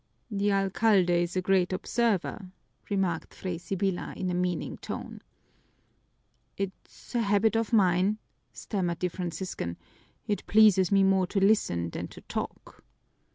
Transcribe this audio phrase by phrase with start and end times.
[0.31, 2.49] "The alcalde is a great observer,"
[2.89, 5.21] remarked Fray Sibyla in a meaning tone.
[6.57, 8.17] "It's a habit of mine,"
[8.51, 9.77] stammered the Franciscan.
[10.27, 12.83] "It pleases me more to listen than to talk."